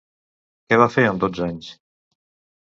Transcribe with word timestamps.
Què 0.71 0.79
va 0.83 0.87
fer 0.95 1.03
amb 1.09 1.21
dotze 1.25 1.45
anys? 1.49 1.69